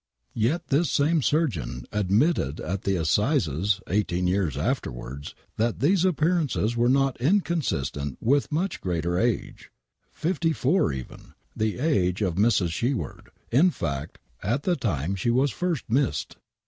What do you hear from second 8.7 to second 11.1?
greater age, fifty four